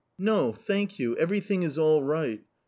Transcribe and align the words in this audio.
"No, 0.31 0.51
thank 0.51 0.97
you, 0.97 1.15
everything 1.17 1.61
is 1.61 1.77
all 1.77 2.01
right." 2.01 2.43